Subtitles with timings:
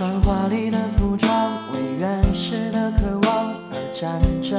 [0.00, 4.56] 穿华丽的服装，为原始的渴望而站着，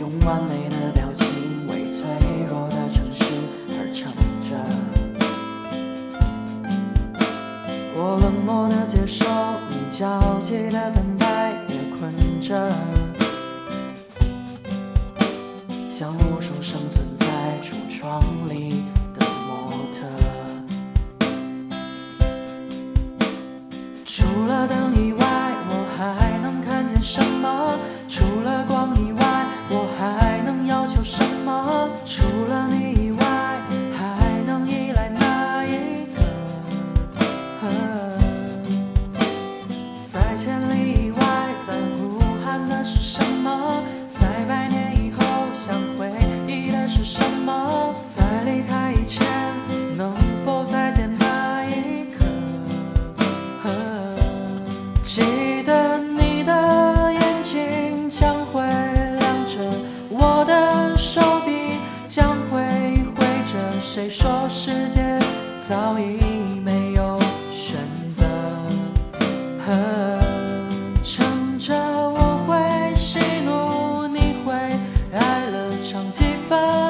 [0.00, 1.26] 用完美的表情
[1.66, 2.06] 为脆
[2.48, 3.24] 弱的城市
[3.72, 4.12] 而撑
[4.48, 4.54] 着。
[7.96, 9.26] 我冷漠的接受，
[9.68, 12.70] 你焦急的等待，也困着，
[27.10, 27.74] 什么？
[28.06, 29.24] 除了光以外，
[29.70, 31.88] 我还能要求什么？
[32.04, 33.24] 除了你以外，
[33.96, 36.20] 还能依赖哪一个？
[39.98, 40.77] 在千里
[63.98, 65.18] 谁说世界
[65.58, 67.18] 早已没有
[67.50, 67.76] 选
[68.12, 68.24] 择？
[71.02, 74.54] 撑着我会喜怒，你会
[75.12, 76.87] 爱了，唱几分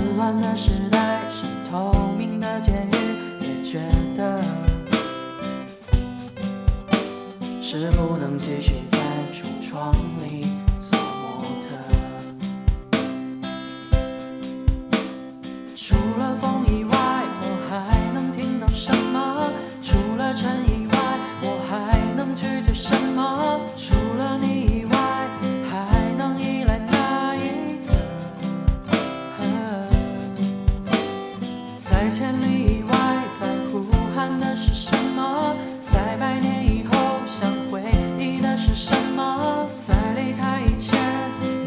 [0.00, 3.80] 混乱的时代，是透明的监狱，也觉
[4.16, 4.42] 得
[7.60, 8.98] 是不能继续在
[9.30, 9.92] 橱窗
[10.24, 10.59] 里。
[32.10, 32.92] 千里以外，
[33.38, 35.54] 在呼喊的是什么？
[35.84, 36.92] 在百年以后，
[37.26, 37.80] 想回
[38.18, 39.68] 忆的是什么？
[39.72, 40.98] 在离开以前，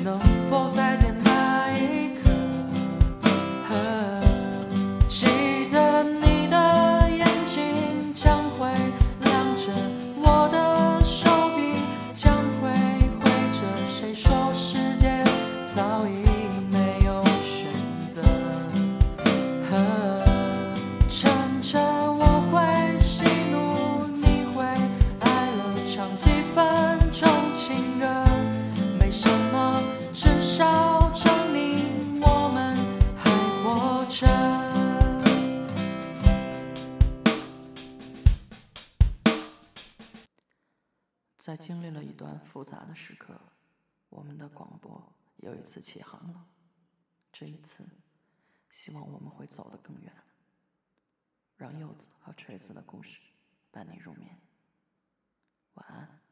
[0.04, 2.30] 能否再见那一刻？
[5.08, 5.26] 记
[5.72, 8.68] 得你的眼睛将会
[9.22, 9.72] 亮着，
[10.18, 11.26] 我的手
[11.56, 11.80] 臂
[12.14, 12.70] 将会
[13.20, 13.60] 挥着。
[13.88, 15.24] 谁说世界
[15.64, 16.28] 早已
[16.70, 16.83] 没
[41.44, 43.38] 在经历了一段复杂的时刻，
[44.08, 46.48] 我们的广播又一次起航了。
[47.34, 47.86] 这一次，
[48.70, 50.14] 希望我们会走得更远，
[51.58, 53.20] 让柚子和锤子的故事
[53.72, 54.40] 伴你入眠。
[55.74, 56.23] 晚安。